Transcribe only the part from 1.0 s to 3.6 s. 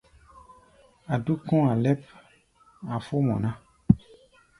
A̧ dúk kɔ̧́-a̧ lɛ́p, a̧ fó mɔ ná.